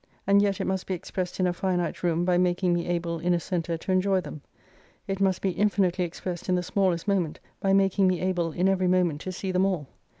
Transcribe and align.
And 0.25 0.41
yet 0.41 0.59
it 0.59 0.65
must 0.65 0.87
be 0.87 0.95
expressed 0.95 1.39
in 1.39 1.45
a 1.45 1.53
finite 1.53 2.01
room 2.01 2.25
by 2.25 2.35
making 2.39 2.73
me 2.73 2.87
able 2.87 3.19
in 3.19 3.35
a 3.35 3.39
centre 3.39 3.77
to 3.77 3.91
enjoy 3.91 4.19
them. 4.19 4.41
It 5.07 5.21
must 5.21 5.43
be 5.43 5.51
infinitely 5.51 6.05
exprest 6.09 6.49
in 6.49 6.55
the 6.55 6.63
smallest 6.63 7.07
moment 7.07 7.39
by 7.59 7.73
making 7.73 8.07
me 8.07 8.19
able 8.19 8.51
in 8.51 8.67
every 8.67 8.87
moment 8.87 9.21
to 9.21 9.31
see 9.31 9.51
them 9.51 9.63
all. 9.67 9.87